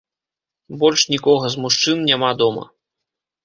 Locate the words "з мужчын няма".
1.57-2.35